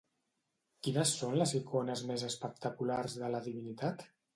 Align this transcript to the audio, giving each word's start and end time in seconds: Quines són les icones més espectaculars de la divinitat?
Quines 0.87 1.11
són 1.21 1.37
les 1.43 1.55
icones 1.61 2.03
més 2.13 2.27
espectaculars 2.31 3.23
de 3.23 3.35
la 3.37 3.49
divinitat? 3.51 4.09